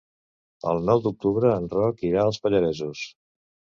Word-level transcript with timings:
El 0.69 0.79
nou 0.89 1.03
d'octubre 1.03 1.53
en 1.57 1.69
Roc 1.75 2.03
irà 2.09 2.25
als 2.25 2.41
Pallaresos. 2.47 3.05